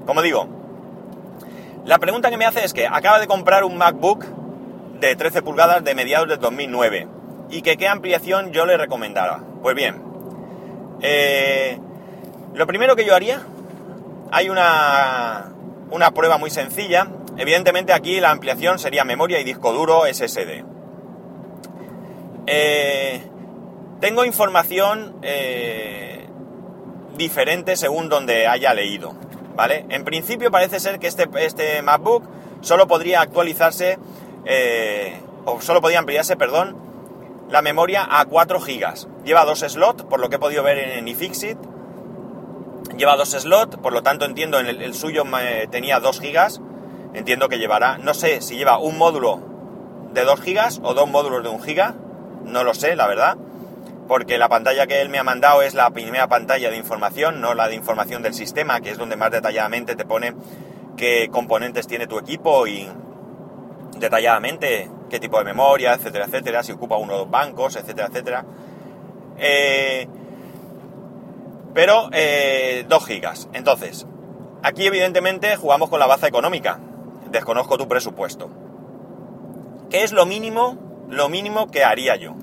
Como 0.07 0.23
digo, 0.23 0.49
la 1.85 1.99
pregunta 1.99 2.31
que 2.31 2.37
me 2.37 2.47
hace 2.47 2.65
es 2.65 2.73
que 2.73 2.87
acaba 2.87 3.19
de 3.19 3.27
comprar 3.27 3.65
un 3.65 3.77
MacBook 3.77 4.25
de 5.01 5.17
13 5.17 5.43
pulgadas 5.43 5.85
de 5.85 5.95
mediados 5.95 6.29
de 6.29 6.39
2009 6.39 7.09
y 7.51 7.63
que 7.63 7.77
qué 7.77 7.89
ampliación 7.89 8.53
yo 8.53 8.65
le 8.65 8.77
recomendara. 8.79 9.41
Pues 9.63 9.75
bien, 9.75 10.03
eh, 11.03 11.79
lo 12.55 12.67
primero 12.67 12.97
que 12.97 13.05
yo 13.05 13.15
haría, 13.15 13.43
hay 14.31 14.49
una, 14.49 15.53
una 15.91 16.11
prueba 16.13 16.39
muy 16.39 16.51
sencilla. 16.51 17.09
Evidentemente 17.37 17.93
aquí 17.93 18.21
la 18.21 18.31
ampliación 18.31 18.79
sería 18.79 19.05
memoria 19.05 19.39
y 19.41 19.45
disco 19.45 19.73
duro 19.73 20.05
SSD. 20.07 20.65
Eh, 22.47 23.23
tengo 24.05 24.27
información 24.27 25.17
eh, 25.23 26.27
diferente 27.17 27.75
según 27.75 28.11
donde 28.11 28.47
haya 28.47 28.75
leído, 28.75 29.15
¿vale? 29.57 29.87
En 29.89 30.05
principio 30.05 30.51
parece 30.51 30.79
ser 30.79 30.99
que 30.99 31.07
este, 31.07 31.27
este 31.37 31.81
MacBook 31.81 32.23
solo 32.61 32.87
podría 32.87 33.23
actualizarse, 33.23 33.99
eh, 34.45 35.19
o 35.47 35.59
solo 35.63 35.81
podría 35.81 36.01
ampliarse, 36.01 36.37
perdón, 36.37 36.77
la 37.49 37.63
memoria 37.63 38.07
a 38.07 38.27
4 38.27 38.61
GB. 38.61 39.25
Lleva 39.25 39.47
dos 39.47 39.61
slots, 39.61 40.03
por 40.03 40.21
lo 40.21 40.29
que 40.29 40.37
he 40.37 40.39
podido 40.39 40.63
ver 40.63 40.77
en 40.77 41.09
iFixit. 41.09 41.57
Lleva 42.99 43.17
dos 43.17 43.31
slots, 43.31 43.79
por 43.79 43.95
lo 43.95 44.03
tanto 44.03 44.27
entiendo, 44.27 44.61
en 44.61 44.67
el, 44.67 44.93
suyo 44.93 45.25
tenía 45.71 46.01
2 46.01 46.21
GB. 46.21 47.15
Entiendo 47.15 47.49
que 47.49 47.59
llevará, 47.59 47.97
no 47.97 48.13
sé 48.13 48.43
si 48.43 48.57
lleva 48.59 48.77
un 48.77 48.99
módulo 48.99 49.41
de 50.13 50.25
2 50.25 50.43
GB 50.43 50.81
o 50.83 50.93
dos 50.93 51.09
módulos 51.09 51.43
de 51.43 51.49
1 51.49 51.59
GB. 51.65 51.95
No 52.45 52.65
lo 52.65 52.75
sé, 52.75 52.97
la 52.97 53.07
verdad. 53.07 53.39
Porque 54.07 54.37
la 54.39 54.49
pantalla 54.49 54.87
que 54.87 55.01
él 55.01 55.09
me 55.09 55.19
ha 55.19 55.25
mandado 55.25 55.63
es 55.63 55.75
la 55.75 55.91
primera 55.91 56.29
pantalla 56.29 56.71
de 56.71 56.77
información, 56.77 57.41
no 57.41 57.55
la 57.55 57.69
de 57.69 57.75
información 57.75 58.23
del 58.23 58.35
sistema, 58.35 58.81
que 58.81 58.91
es 58.91 58.99
donde 58.99 59.17
más 59.17 59.31
detalladamente 59.31 59.97
te 59.97 60.05
pone 60.05 60.35
qué 60.97 61.29
componentes 61.31 61.87
tiene 61.87 62.07
tu 62.07 62.19
equipo 62.19 62.67
y 62.67 62.89
detalladamente 63.99 64.91
qué 65.09 65.21
tipo 65.21 65.39
de 65.39 65.45
memoria, 65.45 65.95
etcétera, 65.95 66.27
etcétera, 66.27 66.63
si 66.63 66.73
ocupa 66.73 66.97
uno 66.97 67.15
o 67.15 67.19
dos 67.19 67.31
bancos, 67.31 67.77
etcétera, 67.77 68.09
etcétera. 68.09 68.45
Eh, 69.39 70.07
pero 71.75 72.09
eh, 72.13 72.85
2 72.89 73.07
gigas. 73.07 73.49
Entonces, 73.53 74.07
aquí 74.63 74.87
evidentemente 74.87 75.57
jugamos 75.57 75.91
con 75.91 75.99
la 75.99 76.07
baza 76.07 76.29
económica. 76.29 76.79
Desconozco 77.31 77.77
tu 77.77 77.89
presupuesto. 77.89 78.49
¿Qué 79.91 80.05
es 80.05 80.13
lo 80.13 80.25
mínimo, 80.25 80.79
lo 81.09 81.29
mínimo 81.29 81.71
que 81.71 81.85
haría 81.85 82.17
yo? 82.17 82.35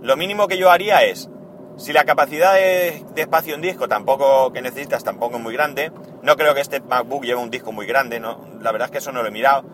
Lo 0.00 0.16
mínimo 0.16 0.46
que 0.46 0.58
yo 0.58 0.70
haría 0.70 1.02
es, 1.04 1.28
si 1.76 1.92
la 1.92 2.04
capacidad 2.04 2.54
de, 2.54 3.04
espacio 3.16 3.54
en 3.54 3.60
disco 3.60 3.88
tampoco 3.88 4.52
que 4.52 4.62
necesitas 4.62 5.04
tampoco 5.04 5.36
es 5.36 5.42
muy 5.42 5.54
grande, 5.54 5.92
no 6.22 6.36
creo 6.36 6.54
que 6.54 6.60
este 6.60 6.80
MacBook 6.80 7.24
lleve 7.24 7.40
un 7.40 7.50
disco 7.50 7.72
muy 7.72 7.86
grande, 7.86 8.20
¿no? 8.20 8.40
la 8.60 8.72
verdad 8.72 8.86
es 8.86 8.92
que 8.92 8.98
eso 8.98 9.12
no 9.12 9.22
lo 9.22 9.28
he 9.28 9.32
mirado. 9.32 9.64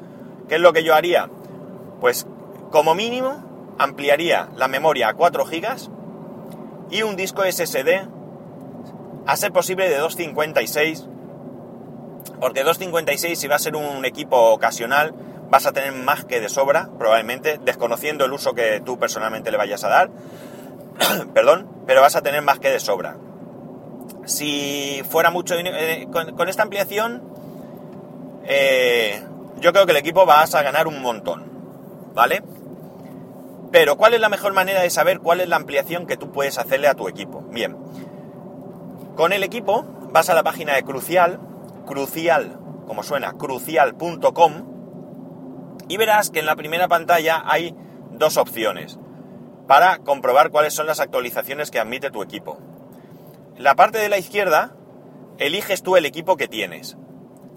¿Qué 0.49 0.57
es 0.57 0.61
lo 0.61 0.73
que 0.73 0.85
yo 0.85 0.95
haría? 0.95 1.31
Pues 2.01 2.27
como 2.71 2.95
mínimo 2.95 3.75
ampliaría 3.79 4.49
la 4.57 4.69
memoria 4.69 5.09
a 5.09 5.15
4 5.15 5.45
GB 5.45 5.91
y 6.91 7.03
un 7.03 7.17
disco 7.17 7.43
SSD 7.43 8.09
a 9.27 9.37
ser 9.37 9.53
posible 9.53 9.89
de 9.89 9.97
256 9.97 11.09
porque 12.41 12.63
256 12.63 13.39
si 13.39 13.49
va 13.49 13.57
a 13.57 13.59
ser 13.59 13.77
un 13.77 14.05
equipo 14.05 14.37
ocasional 14.53 15.15
vas 15.51 15.67
a 15.67 15.73
tener 15.73 15.93
más 15.93 16.25
que 16.25 16.41
de 16.41 16.49
sobra 16.49 16.91
probablemente 16.99 17.59
desconociendo 17.65 18.25
el 18.25 18.33
uso 18.33 18.55
que 18.55 18.81
tú 18.85 18.99
personalmente 18.99 19.51
le 19.51 19.57
vayas 19.57 19.85
a 19.85 19.89
dar 19.89 20.11
perdón 21.35 21.69
pero 21.87 22.01
vas 22.01 22.17
a 22.17 22.23
tener 22.23 22.43
más 22.43 22.59
que 22.59 22.71
de 22.71 22.81
sobra 22.81 23.17
si 24.25 25.03
fuera 25.09 25.31
mucho 25.31 25.55
eh, 25.57 26.09
con, 26.11 26.49
esta 26.49 26.63
ampliación 26.63 27.23
eh, 28.45 29.23
yo 29.61 29.73
creo 29.73 29.87
que 29.87 29.93
el 29.93 29.99
equipo 29.99 30.27
vas 30.27 30.55
a 30.55 30.63
ganar 30.63 30.87
un 30.87 31.01
montón 31.01 31.55
¿vale? 32.15 32.43
Pero 33.71 33.97
¿cuál 33.97 34.15
es 34.15 34.21
la 34.21 34.29
mejor 34.29 34.53
manera 34.53 34.83
de 34.83 34.91
saber 34.91 35.19
cuál 35.19 35.41
es 35.41 35.49
la 35.49 35.57
ampliación 35.57 36.07
que 36.07 36.17
tú 36.17 36.31
puedes 36.31 36.59
hacerle 36.59 36.87
a 36.87 36.95
tu 36.95 37.09
equipo? 37.09 37.43
Bien, 37.51 37.77
con 39.17 39.33
el 39.33 39.43
equipo 39.43 39.85
vas 40.13 40.31
a 40.31 40.35
la 40.35 40.45
página 40.45 40.75
de 40.75 40.85
Crucial, 40.85 41.41
crucial, 41.85 42.57
como 42.87 43.03
suena, 43.03 43.33
crucial.com, 43.33 44.74
y 45.89 45.97
verás 45.97 46.31
que 46.31 46.41
en 46.41 46.47
la 46.47 46.57
primera 46.57 46.89
pantalla 46.89 47.43
hay 47.45 47.75
dos 48.11 48.37
opciones 48.37 48.99
para 49.67 49.99
comprobar 49.99 50.51
cuáles 50.51 50.75
son 50.75 50.87
las 50.87 51.01
actualizaciones 51.01 51.71
que 51.71 51.79
admite 51.79 52.11
tu 52.11 52.23
equipo. 52.23 52.59
La 53.57 53.75
parte 53.75 53.99
de 53.99 54.09
la 54.09 54.19
izquierda, 54.19 54.75
eliges 55.39 55.83
tú 55.83 55.97
el 55.97 56.07
equipo 56.07 56.37
que 56.37 56.49
tienes 56.49 56.97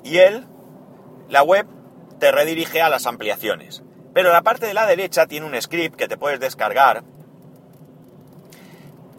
y 0.03 0.17
él, 0.17 0.46
la 1.29 1.43
web, 1.43 1.67
te 2.19 2.31
redirige 2.31 2.81
a 2.81 2.89
las 2.89 3.05
ampliaciones. 3.05 3.84
Pero 4.13 4.31
la 4.31 4.41
parte 4.41 4.65
de 4.65 4.74
la 4.74 4.86
derecha 4.88 5.27
tiene 5.27 5.46
un 5.46 5.62
script 5.62 5.96
que 5.96 6.07
te 6.07 6.17
puedes 6.17 6.39
descargar, 6.39 7.03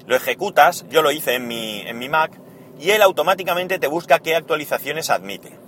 lo 0.07 0.17
ejecutas, 0.17 0.87
yo 0.89 1.03
lo 1.03 1.11
hice 1.11 1.35
en 1.35 1.47
mi, 1.47 1.83
en 1.83 1.99
mi 1.99 2.09
Mac, 2.09 2.33
y 2.81 2.91
él 2.91 3.03
automáticamente 3.03 3.79
te 3.79 3.89
busca 3.89 4.21
qué 4.21 4.35
actualizaciones 4.35 5.11
admite. 5.11 5.68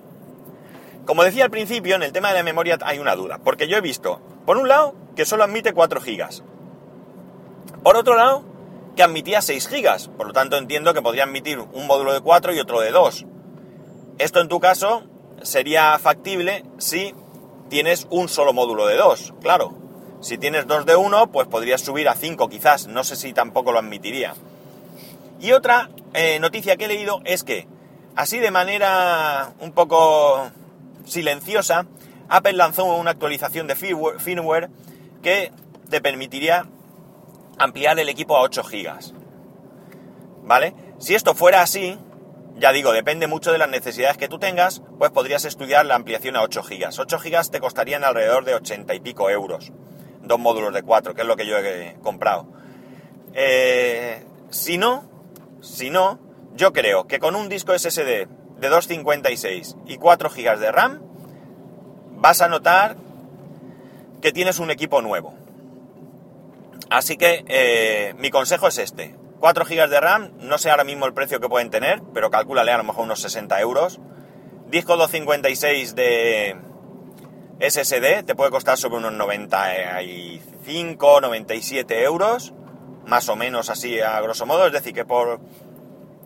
Como 1.10 1.24
decía 1.24 1.42
al 1.42 1.50
principio, 1.50 1.96
en 1.96 2.04
el 2.04 2.12
tema 2.12 2.28
de 2.28 2.34
la 2.34 2.44
memoria 2.44 2.78
hay 2.82 3.00
una 3.00 3.16
duda, 3.16 3.40
porque 3.42 3.66
yo 3.66 3.76
he 3.76 3.80
visto, 3.80 4.20
por 4.46 4.56
un 4.56 4.68
lado, 4.68 4.94
que 5.16 5.24
solo 5.24 5.42
admite 5.42 5.72
4 5.72 6.00
GB. 6.00 6.44
Por 7.82 7.96
otro 7.96 8.14
lado, 8.14 8.44
que 8.94 9.02
admitía 9.02 9.42
6 9.42 9.68
GB, 9.70 10.16
por 10.16 10.28
lo 10.28 10.32
tanto 10.32 10.56
entiendo 10.56 10.94
que 10.94 11.02
podría 11.02 11.24
admitir 11.24 11.58
un 11.58 11.88
módulo 11.88 12.12
de 12.12 12.20
4 12.20 12.54
y 12.54 12.60
otro 12.60 12.78
de 12.78 12.92
2. 12.92 13.26
Esto 14.18 14.40
en 14.40 14.46
tu 14.46 14.60
caso 14.60 15.02
sería 15.42 15.98
factible 15.98 16.64
si 16.78 17.12
tienes 17.68 18.06
un 18.10 18.28
solo 18.28 18.52
módulo 18.52 18.86
de 18.86 18.94
dos, 18.94 19.34
claro. 19.40 19.74
Si 20.20 20.38
tienes 20.38 20.68
dos 20.68 20.86
de 20.86 20.94
uno, 20.94 21.32
pues 21.32 21.48
podrías 21.48 21.80
subir 21.80 22.08
a 22.08 22.14
cinco 22.14 22.48
quizás, 22.48 22.86
no 22.86 23.02
sé 23.02 23.16
si 23.16 23.32
tampoco 23.32 23.72
lo 23.72 23.80
admitiría. 23.80 24.34
Y 25.40 25.50
otra 25.50 25.90
eh, 26.14 26.38
noticia 26.38 26.76
que 26.76 26.84
he 26.84 26.88
leído 26.88 27.20
es 27.24 27.42
que, 27.42 27.66
así 28.14 28.38
de 28.38 28.52
manera 28.52 29.54
un 29.58 29.72
poco 29.72 30.52
silenciosa, 31.04 31.86
Apple 32.28 32.52
lanzó 32.52 32.84
una 32.84 33.10
actualización 33.10 33.66
de 33.66 33.74
firmware 33.74 34.70
que 35.22 35.52
te 35.88 36.00
permitiría 36.00 36.66
ampliar 37.58 37.98
el 37.98 38.08
equipo 38.08 38.36
a 38.36 38.42
8 38.42 38.62
GB. 38.62 39.14
¿Vale? 40.42 40.74
Si 40.98 41.14
esto 41.14 41.34
fuera 41.34 41.62
así, 41.62 41.98
ya 42.56 42.72
digo, 42.72 42.92
depende 42.92 43.26
mucho 43.26 43.52
de 43.52 43.58
las 43.58 43.68
necesidades 43.68 44.16
que 44.16 44.28
tú 44.28 44.38
tengas, 44.38 44.82
pues 44.98 45.10
podrías 45.10 45.44
estudiar 45.44 45.86
la 45.86 45.94
ampliación 45.96 46.36
a 46.36 46.42
8 46.42 46.62
GB. 46.62 46.98
8 46.98 47.18
GB 47.18 47.50
te 47.50 47.60
costarían 47.60 48.04
alrededor 48.04 48.44
de 48.44 48.54
80 48.54 48.94
y 48.94 49.00
pico 49.00 49.28
euros. 49.28 49.72
Dos 50.22 50.38
módulos 50.38 50.72
de 50.72 50.82
4, 50.82 51.14
que 51.14 51.22
es 51.22 51.26
lo 51.26 51.36
que 51.36 51.46
yo 51.46 51.58
he 51.58 51.96
comprado. 52.02 52.46
Eh, 53.34 54.24
si 54.50 54.78
no, 54.78 55.04
si 55.60 55.90
no, 55.90 56.18
yo 56.54 56.72
creo 56.72 57.06
que 57.06 57.18
con 57.18 57.34
un 57.36 57.48
disco 57.48 57.76
SSD 57.76 58.28
de 58.60 58.68
256 58.68 59.76
y 59.86 59.96
4 59.96 60.30
GB 60.30 60.58
de 60.58 60.72
RAM, 60.72 61.02
vas 62.16 62.42
a 62.42 62.48
notar 62.48 62.96
que 64.20 64.32
tienes 64.32 64.58
un 64.58 64.70
equipo 64.70 65.02
nuevo. 65.02 65.34
Así 66.90 67.16
que 67.16 67.44
eh, 67.48 68.14
mi 68.18 68.30
consejo 68.30 68.68
es 68.68 68.78
este. 68.78 69.14
4 69.40 69.64
GB 69.64 69.88
de 69.88 70.00
RAM, 70.00 70.32
no 70.38 70.58
sé 70.58 70.70
ahora 70.70 70.84
mismo 70.84 71.06
el 71.06 71.14
precio 71.14 71.40
que 71.40 71.48
pueden 71.48 71.70
tener, 71.70 72.02
pero 72.12 72.30
calcúlale 72.30 72.72
a 72.72 72.76
lo 72.76 72.84
mejor 72.84 73.04
unos 73.04 73.22
60 73.22 73.58
euros. 73.60 73.98
Disco 74.68 74.96
256 74.96 75.94
de 75.94 76.56
SSD 77.60 78.24
te 78.24 78.34
puede 78.34 78.50
costar 78.50 78.76
sobre 78.76 78.98
unos 78.98 79.12
95, 79.12 81.20
97 81.20 82.04
euros, 82.04 82.52
más 83.06 83.28
o 83.28 83.36
menos 83.36 83.70
así 83.70 84.00
a 84.00 84.20
grosso 84.20 84.46
modo, 84.46 84.66
es 84.66 84.72
decir, 84.72 84.92
que 84.92 85.04
por 85.04 85.40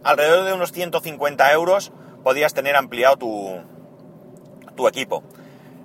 alrededor 0.03 0.45
de 0.45 0.53
unos 0.53 0.73
150 0.73 1.53
euros 1.53 1.93
podrías 2.25 2.55
tener 2.55 2.75
ampliado 2.75 3.17
tu, 3.17 3.61
tu 4.75 4.89
equipo. 4.89 5.23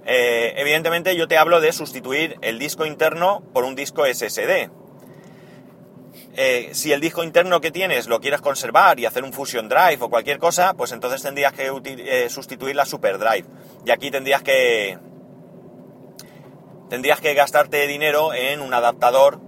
Eh, 0.05 0.53
evidentemente 0.57 1.15
yo 1.15 1.27
te 1.27 1.37
hablo 1.37 1.61
de 1.61 1.71
sustituir 1.71 2.37
el 2.41 2.57
disco 2.57 2.85
interno 2.85 3.43
por 3.53 3.63
un 3.63 3.75
disco 3.75 4.05
SSD. 4.05 4.71
Eh, 6.35 6.69
si 6.71 6.93
el 6.93 7.01
disco 7.01 7.23
interno 7.23 7.59
que 7.59 7.71
tienes 7.71 8.07
lo 8.07 8.19
quieres 8.19 8.41
conservar 8.41 8.99
y 8.99 9.05
hacer 9.05 9.23
un 9.23 9.33
Fusion 9.33 9.67
Drive 9.67 9.99
o 9.99 10.09
cualquier 10.09 10.39
cosa, 10.39 10.73
pues 10.73 10.93
entonces 10.93 11.21
tendrías 11.21 11.53
que 11.53 11.71
eh, 11.85 12.29
sustituir 12.29 12.75
la 12.75 12.85
Super 12.85 13.19
Drive. 13.19 13.45
Y 13.85 13.91
aquí 13.91 14.09
tendrías 14.09 14.41
que 14.41 14.97
tendrías 16.89 17.21
que 17.21 17.35
gastarte 17.35 17.85
dinero 17.85 18.33
en 18.33 18.61
un 18.61 18.73
adaptador 18.73 19.39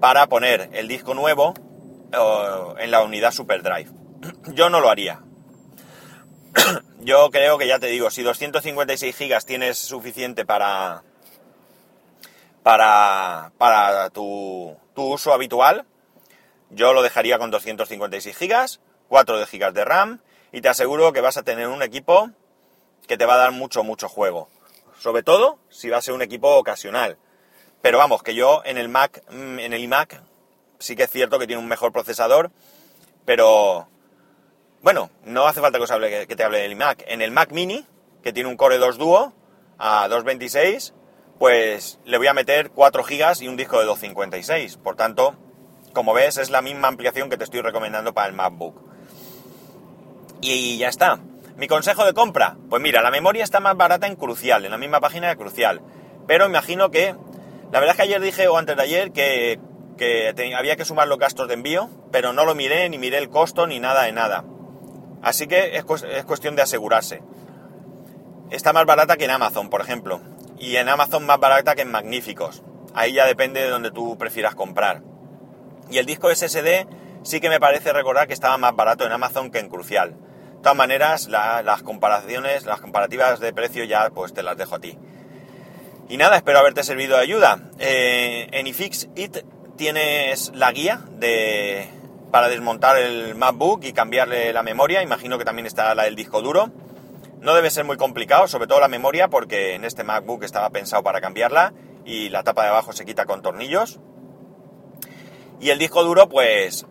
para 0.00 0.26
poner 0.26 0.68
el 0.72 0.86
disco 0.86 1.14
nuevo 1.14 1.54
en 2.78 2.90
la 2.90 3.02
unidad 3.02 3.32
Super 3.32 3.62
Drive. 3.62 3.90
Yo 4.52 4.68
no 4.68 4.80
lo 4.80 4.90
haría. 4.90 5.22
Yo 7.00 7.30
creo 7.30 7.58
que 7.58 7.66
ya 7.66 7.78
te 7.78 7.86
digo, 7.86 8.10
si 8.10 8.22
256 8.22 9.16
gigas 9.16 9.46
tienes 9.46 9.78
suficiente 9.78 10.44
para 10.44 11.02
para, 12.62 13.50
para 13.56 14.10
tu, 14.10 14.76
tu 14.94 15.14
uso 15.14 15.32
habitual, 15.32 15.86
yo 16.70 16.92
lo 16.92 17.02
dejaría 17.02 17.38
con 17.38 17.50
256 17.50 18.38
GB, 18.38 18.78
4 19.08 19.38
de 19.38 19.46
GB 19.46 19.72
de 19.72 19.84
RAM 19.86 20.20
y 20.52 20.60
te 20.60 20.68
aseguro 20.68 21.12
que 21.14 21.22
vas 21.22 21.38
a 21.38 21.42
tener 21.42 21.68
un 21.68 21.82
equipo 21.82 22.30
que 23.06 23.16
te 23.16 23.24
va 23.24 23.34
a 23.34 23.38
dar 23.38 23.52
mucho, 23.52 23.84
mucho 23.84 24.08
juego. 24.08 24.50
Sobre 24.98 25.22
todo 25.22 25.58
si 25.70 25.88
va 25.88 25.96
a 25.96 26.02
ser 26.02 26.12
un 26.12 26.20
equipo 26.20 26.56
ocasional. 26.56 27.16
Pero 27.80 27.98
vamos, 27.98 28.22
que 28.22 28.34
yo 28.34 28.60
en 28.64 28.76
el 28.76 28.88
Mac, 28.88 29.22
en 29.30 29.72
el 29.72 29.82
iMac, 29.82 30.20
sí 30.78 30.94
que 30.94 31.04
es 31.04 31.10
cierto 31.10 31.38
que 31.38 31.46
tiene 31.46 31.62
un 31.62 31.68
mejor 31.68 31.92
procesador, 31.92 32.50
pero 33.24 33.88
bueno, 34.82 35.10
no 35.24 35.46
hace 35.46 35.60
falta 35.60 35.78
que, 35.78 35.84
os 35.84 35.90
hable, 35.90 36.26
que 36.26 36.36
te 36.36 36.44
hable 36.44 36.58
del 36.58 36.76
Mac. 36.76 37.04
En 37.08 37.22
el 37.22 37.30
Mac 37.30 37.52
Mini, 37.52 37.84
que 38.22 38.32
tiene 38.32 38.48
un 38.48 38.56
Core 38.56 38.78
2 38.78 38.98
Duo 38.98 39.32
a 39.78 40.08
226, 40.08 40.94
pues 41.38 41.98
le 42.04 42.18
voy 42.18 42.26
a 42.26 42.34
meter 42.34 42.70
4 42.70 43.02
GB 43.02 43.42
y 43.42 43.48
un 43.48 43.56
disco 43.56 43.78
de 43.78 43.86
256. 43.86 44.76
Por 44.76 44.96
tanto, 44.96 45.36
como 45.92 46.14
ves, 46.14 46.36
es 46.36 46.50
la 46.50 46.62
misma 46.62 46.88
ampliación 46.88 47.30
que 47.30 47.36
te 47.36 47.44
estoy 47.44 47.60
recomendando 47.60 48.14
para 48.14 48.28
el 48.28 48.34
MacBook. 48.34 48.80
Y 50.40 50.78
ya 50.78 50.88
está. 50.88 51.20
Mi 51.56 51.66
consejo 51.66 52.04
de 52.04 52.14
compra, 52.14 52.56
pues 52.70 52.80
mira, 52.80 53.02
la 53.02 53.10
memoria 53.10 53.42
está 53.42 53.58
más 53.58 53.76
barata 53.76 54.06
en 54.06 54.14
Crucial, 54.14 54.64
en 54.64 54.70
la 54.70 54.78
misma 54.78 55.00
página 55.00 55.28
de 55.28 55.36
Crucial. 55.36 55.80
Pero 56.28 56.46
imagino 56.46 56.90
que, 56.90 57.16
la 57.72 57.80
verdad 57.80 57.90
es 57.90 57.96
que 57.96 58.02
ayer 58.02 58.20
dije, 58.20 58.46
o 58.46 58.56
antes 58.56 58.76
de 58.76 58.82
ayer, 58.82 59.10
que, 59.10 59.58
había 60.56 60.76
que 60.76 60.84
sumar 60.84 61.08
los 61.08 61.18
gastos 61.18 61.48
de 61.48 61.54
envío, 61.54 61.90
pero 62.12 62.32
no 62.32 62.44
lo 62.44 62.54
miré, 62.54 62.88
ni 62.88 62.98
miré 62.98 63.18
el 63.18 63.28
costo, 63.28 63.66
ni 63.66 63.80
nada 63.80 64.04
de 64.04 64.12
nada. 64.12 64.44
Así 65.22 65.46
que 65.46 65.76
es, 65.76 65.84
es 66.02 66.24
cuestión 66.24 66.56
de 66.56 66.62
asegurarse. 66.62 67.22
Está 68.50 68.72
más 68.72 68.86
barata 68.86 69.16
que 69.16 69.24
en 69.24 69.30
Amazon, 69.30 69.68
por 69.68 69.80
ejemplo. 69.80 70.20
Y 70.58 70.76
en 70.76 70.88
Amazon 70.88 71.26
más 71.26 71.38
barata 71.38 71.74
que 71.74 71.82
en 71.82 71.90
Magníficos. 71.90 72.62
Ahí 72.94 73.12
ya 73.12 73.26
depende 73.26 73.60
de 73.60 73.68
donde 73.68 73.90
tú 73.90 74.16
prefieras 74.16 74.54
comprar. 74.54 75.02
Y 75.90 75.98
el 75.98 76.06
disco 76.06 76.34
SSD 76.34 76.86
sí 77.22 77.40
que 77.40 77.48
me 77.48 77.60
parece 77.60 77.92
recordar 77.92 78.26
que 78.26 78.32
estaba 78.32 78.56
más 78.58 78.74
barato 78.74 79.04
en 79.04 79.12
Amazon 79.12 79.50
que 79.50 79.58
en 79.58 79.68
Crucial. 79.68 80.10
De 80.12 80.62
todas 80.62 80.76
maneras, 80.76 81.28
las 81.28 81.82
comparaciones, 81.82 82.64
las 82.64 82.80
comparativas 82.80 83.38
de 83.38 83.52
precio 83.52 83.84
ya 83.84 84.10
pues 84.10 84.32
te 84.34 84.42
las 84.42 84.56
dejo 84.56 84.74
a 84.74 84.80
ti. 84.80 84.98
Y 86.08 86.16
nada, 86.16 86.36
espero 86.36 86.58
haberte 86.58 86.82
servido 86.82 87.16
de 87.16 87.22
ayuda. 87.22 87.60
Eh, 87.78 88.48
en 88.50 88.66
iFixit 88.66 89.38
tienes 89.76 90.50
la 90.54 90.72
guía 90.72 91.02
de, 91.12 91.88
para 92.30 92.48
desmontar 92.48 92.98
el 92.98 93.34
MacBook 93.34 93.84
y 93.84 93.92
cambiarle 93.92 94.52
la 94.52 94.62
memoria. 94.62 95.02
Imagino 95.02 95.38
que 95.38 95.44
también 95.44 95.66
está 95.66 95.94
la 95.94 96.04
del 96.04 96.16
disco 96.16 96.42
duro. 96.42 96.70
No 97.40 97.54
debe 97.54 97.70
ser 97.70 97.84
muy 97.84 97.96
complicado, 97.96 98.48
sobre 98.48 98.66
todo 98.66 98.80
la 98.80 98.88
memoria, 98.88 99.28
porque 99.28 99.74
en 99.74 99.84
este 99.84 100.04
MacBook 100.04 100.42
estaba 100.42 100.70
pensado 100.70 101.02
para 101.02 101.20
cambiarla 101.20 101.72
y 102.04 102.30
la 102.30 102.42
tapa 102.42 102.64
de 102.64 102.70
abajo 102.70 102.92
se 102.92 103.04
quita 103.04 103.26
con 103.26 103.42
tornillos. 103.42 104.00
Y 105.60 105.70
el 105.70 105.78
disco 105.78 106.04
duro, 106.04 106.28
pues 106.28 106.86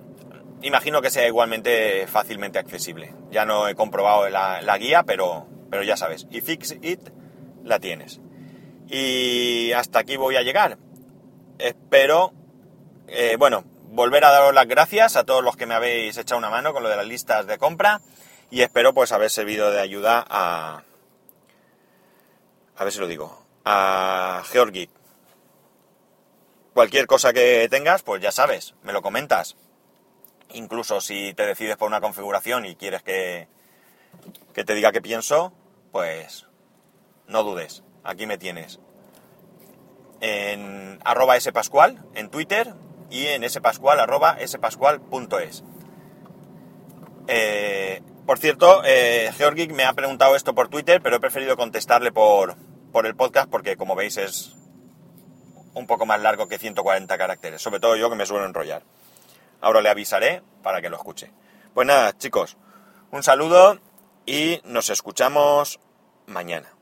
imagino 0.62 1.02
que 1.02 1.10
sea 1.10 1.28
igualmente 1.28 2.08
fácilmente 2.08 2.60
accesible. 2.60 3.14
Ya 3.32 3.46
no 3.46 3.68
he 3.68 3.76
comprobado 3.76 4.30
la, 4.30 4.78
guía, 4.78 5.04
pero, 5.04 5.48
pero 5.70 5.84
ya 5.84 5.98
sabes, 5.98 6.28
y 6.32 6.42
Fix 6.42 6.76
It 6.82 7.10
la 7.64 7.80
tienes. 7.80 8.22
Y 8.88 9.72
hasta 9.74 10.00
aquí 10.00 10.18
voy 10.18 10.38
a 10.38 10.44
llegar. 10.44 10.78
Espero, 11.60 12.34
eh, 13.08 13.36
bueno, 13.38 13.66
volver 13.90 14.24
a 14.26 14.32
daros 14.32 14.54
las 14.54 14.68
gracias 14.68 15.16
a 15.16 15.24
todos 15.24 15.44
los 15.44 15.56
que 15.56 15.66
me 15.66 15.74
habéis 15.74 16.18
echado 16.18 16.38
una 16.38 16.50
mano 16.50 16.74
con 16.74 16.84
lo 16.84 16.90
de 16.90 16.98
las 16.98 17.08
listas 17.08 17.48
de 17.48 17.58
compra 17.58 18.02
y 18.50 18.62
espero 18.62 18.94
pues 18.94 19.12
haber 19.12 19.30
servido 19.30 19.72
de 19.72 19.80
ayuda 19.80 20.26
a... 20.30 20.84
A 22.76 22.84
ver 22.84 22.94
si 22.94 23.00
lo 23.00 23.08
digo. 23.08 23.44
A 23.66 24.44
Georgi. 24.52 24.90
Cualquier 26.74 27.08
cosa 27.08 27.34
que 27.34 27.68
tengas, 27.70 28.04
pues 28.04 28.22
ya 28.22 28.32
sabes, 28.32 28.76
me 28.84 28.94
lo 28.94 29.02
comentas. 29.02 29.56
Incluso 30.54 31.02
si 31.02 31.34
te 31.34 31.46
decides 31.46 31.76
por 31.76 31.88
una 31.88 32.00
configuración 32.00 32.66
y 32.66 32.76
quieres 32.76 33.02
que, 33.02 33.48
que 34.54 34.64
te 34.64 34.76
diga 34.76 34.92
qué 34.92 35.02
pienso, 35.02 35.54
pues 35.92 36.46
no 37.26 37.44
dudes, 37.44 37.84
aquí 38.04 38.28
me 38.28 38.38
tienes. 38.38 38.80
En 40.22 41.00
arroba 41.04 41.40
spascual 41.40 42.06
en 42.14 42.30
Twitter 42.30 42.74
y 43.10 43.28
en 43.28 43.50
spascual 43.50 44.00
arroba. 44.00 44.38
Eh, 47.28 48.02
por 48.26 48.40
cierto, 48.40 48.82
eh, 48.86 49.32
Georgi 49.38 49.68
me 49.68 49.86
ha 49.86 49.94
preguntado 49.94 50.36
esto 50.36 50.56
por 50.56 50.70
Twitter, 50.70 51.02
pero 51.02 51.18
he 51.18 51.20
preferido 51.20 51.58
contestarle 51.58 52.12
por, 52.12 52.56
por 52.92 53.06
el 53.06 53.16
podcast 53.16 53.50
porque 53.50 53.78
como 53.78 53.96
veis 53.96 54.18
es 54.18 54.56
un 55.74 55.88
poco 55.88 56.06
más 56.06 56.22
largo 56.22 56.48
que 56.48 56.58
140 56.58 57.18
caracteres, 57.18 57.62
sobre 57.62 57.80
todo 57.80 57.96
yo 57.96 58.10
que 58.10 58.16
me 58.16 58.26
suelo 58.26 58.46
enrollar. 58.46 58.84
Ahora 59.62 59.82
le 59.82 59.90
avisaré 59.90 60.42
para 60.64 60.82
que 60.82 60.90
lo 60.90 60.98
escuche. 60.98 61.32
Pues 61.74 61.88
nada, 61.88 62.18
chicos, 62.18 62.58
un 63.12 63.24
saludo 63.24 63.80
y 64.26 64.62
nos 64.64 64.90
escuchamos 64.90 65.80
mañana. 66.26 66.77